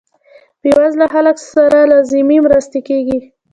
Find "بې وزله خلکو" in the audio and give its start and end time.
0.61-1.43